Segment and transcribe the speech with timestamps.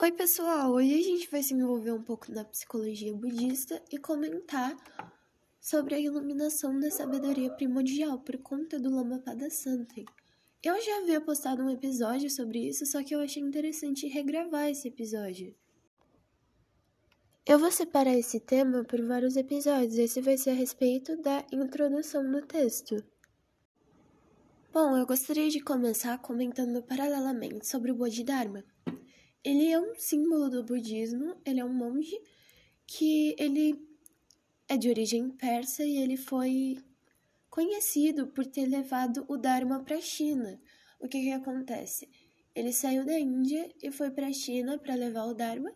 [0.00, 0.74] Oi, pessoal!
[0.74, 4.76] Hoje a gente vai se envolver um pouco na psicologia budista e comentar
[5.60, 9.20] sobre a iluminação da sabedoria primordial por conta do Lama
[9.50, 10.04] Santen.
[10.62, 14.86] Eu já havia postado um episódio sobre isso, só que eu achei interessante regravar esse
[14.86, 15.52] episódio.
[17.44, 22.22] Eu vou separar esse tema por vários episódios, esse vai ser a respeito da introdução
[22.22, 23.04] no texto.
[24.72, 28.62] Bom, eu gostaria de começar comentando paralelamente sobre o Bodhidharma.
[29.44, 32.16] Ele é um símbolo do budismo, ele é um monge
[32.86, 33.78] que ele
[34.68, 36.76] é de origem persa e ele foi
[37.48, 40.60] conhecido por ter levado o Dharma para a China.
[41.00, 42.08] O que que acontece?
[42.54, 45.72] Ele saiu da Índia e foi para a China para levar o Dharma.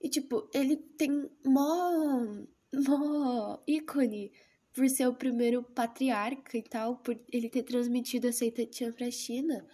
[0.00, 4.32] E tipo, ele tem mó, mó ícone
[4.72, 9.06] por ser o primeiro patriarca e tal, por ele ter transmitido a Seita Chan para
[9.06, 9.66] a China.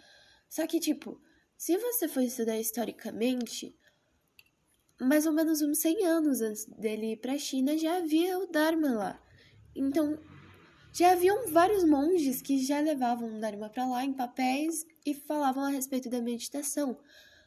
[0.49, 1.21] Só que tipo,
[1.63, 3.73] se você for estudar historicamente,
[5.01, 8.49] mais ou menos uns 100 anos antes dele ir para a China já havia o
[8.49, 9.23] Dharma lá.
[9.73, 10.19] Então,
[10.93, 15.63] já haviam vários monges que já levavam o Dharma para lá em papéis e falavam
[15.63, 16.99] a respeito da meditação.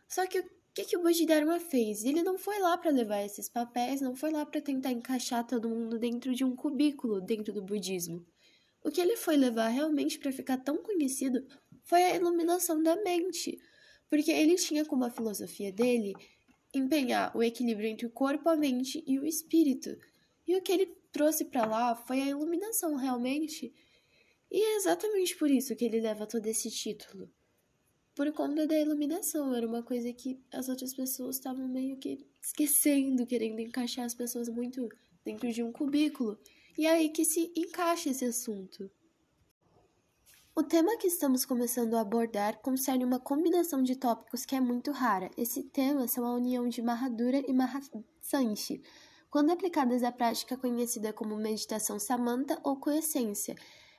[0.08, 2.06] Só que o que, que o Bodhidharma fez?
[2.06, 5.68] Ele não foi lá para levar esses papéis, não foi lá para tentar encaixar todo
[5.68, 8.26] mundo dentro de um cubículo dentro do budismo.
[8.82, 11.46] O que ele foi levar realmente para ficar tão conhecido
[11.84, 13.60] foi a iluminação da mente
[14.10, 16.14] porque ele tinha como a filosofia dele
[16.74, 19.98] empenhar o equilíbrio entre o corpo, a mente e o espírito.
[20.48, 23.74] E o que ele trouxe para lá foi a iluminação realmente.
[24.52, 27.30] E é exatamente por isso que ele leva todo esse título.
[28.14, 33.26] Por conta da iluminação, era uma coisa que as outras pessoas estavam meio que esquecendo,
[33.26, 34.88] querendo encaixar as pessoas muito
[35.26, 36.40] dentro de um cubículo.
[36.78, 38.90] E é aí que se encaixa esse assunto.
[40.58, 44.90] O tema que estamos começando a abordar concerne uma combinação de tópicos que é muito
[44.94, 45.30] rara.
[45.36, 48.82] Esse tema são a união de Mahadura e Mahasanshi,
[49.30, 53.54] quando aplicadas à prática conhecida como meditação samanta ou coessência.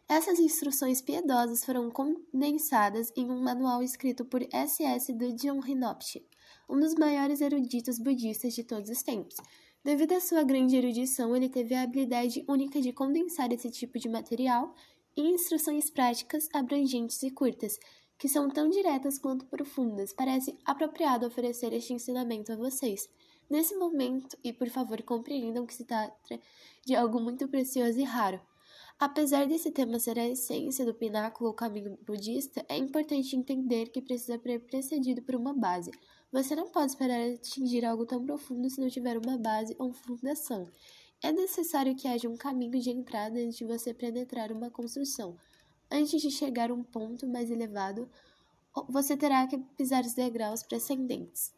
[0.09, 5.13] Essas instruções piedosas foram condensadas em um manual escrito por S.S.
[5.13, 6.27] Dujon Rinpoche,
[6.71, 9.37] um dos maiores eruditos budistas de todos os tempos.
[9.85, 14.09] Devido à sua grande erudição, ele teve a habilidade única de condensar esse tipo de
[14.09, 14.75] material
[15.17, 17.79] e instruções práticas abrangentes e curtas,
[18.19, 20.13] que são tão diretas quanto profundas.
[20.13, 23.09] Parece apropriado oferecer este ensinamento a vocês.
[23.49, 26.41] Nesse momento, e por favor compreendam que se trata
[26.85, 28.41] de algo muito precioso e raro.
[28.99, 34.01] Apesar desse tema ser a essência do pináculo ou caminho budista, é importante entender que
[34.01, 35.91] precisa ser precedido por uma base.
[36.33, 40.67] Você não pode esperar atingir algo tão profundo se não tiver uma base ou fundação.
[41.23, 45.37] É necessário que haja um caminho de entrada antes de você penetrar uma construção.
[45.91, 48.11] Antes de chegar a um ponto mais elevado,
[48.89, 51.53] você terá que pisar os degraus precedentes.